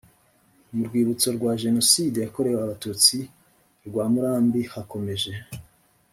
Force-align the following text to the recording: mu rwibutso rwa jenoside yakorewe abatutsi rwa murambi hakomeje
mu 0.75 0.81
rwibutso 0.87 1.27
rwa 1.37 1.51
jenoside 1.63 2.17
yakorewe 2.21 2.59
abatutsi 2.61 3.17
rwa 3.87 4.05
murambi 4.13 4.61
hakomeje 4.73 5.33